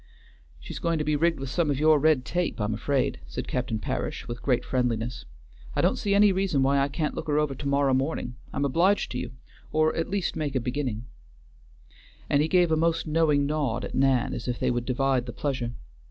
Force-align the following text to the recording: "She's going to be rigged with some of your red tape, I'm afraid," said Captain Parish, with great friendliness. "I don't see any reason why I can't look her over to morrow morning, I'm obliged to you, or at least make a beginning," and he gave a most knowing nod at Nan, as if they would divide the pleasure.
"She's 0.59 0.79
going 0.79 0.97
to 0.97 1.03
be 1.03 1.15
rigged 1.15 1.39
with 1.39 1.51
some 1.51 1.69
of 1.69 1.79
your 1.79 1.99
red 1.99 2.25
tape, 2.25 2.59
I'm 2.59 2.73
afraid," 2.73 3.19
said 3.27 3.47
Captain 3.47 3.77
Parish, 3.77 4.27
with 4.27 4.41
great 4.41 4.65
friendliness. 4.65 5.25
"I 5.75 5.81
don't 5.81 5.99
see 5.99 6.15
any 6.15 6.31
reason 6.31 6.63
why 6.63 6.79
I 6.79 6.87
can't 6.87 7.13
look 7.13 7.27
her 7.27 7.37
over 7.37 7.53
to 7.53 7.67
morrow 7.67 7.93
morning, 7.93 8.33
I'm 8.51 8.65
obliged 8.65 9.11
to 9.11 9.19
you, 9.19 9.33
or 9.71 9.95
at 9.95 10.09
least 10.09 10.35
make 10.35 10.55
a 10.55 10.59
beginning," 10.59 11.05
and 12.31 12.41
he 12.41 12.47
gave 12.47 12.71
a 12.71 12.75
most 12.75 13.05
knowing 13.05 13.45
nod 13.45 13.85
at 13.85 13.93
Nan, 13.93 14.33
as 14.33 14.47
if 14.47 14.57
they 14.59 14.71
would 14.71 14.85
divide 14.85 15.27
the 15.27 15.33
pleasure. 15.33 15.73